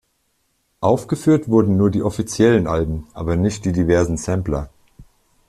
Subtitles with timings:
[0.79, 4.71] Aufgeführt wurden nur die offiziellen Alben, aber nicht die diversen Sampler.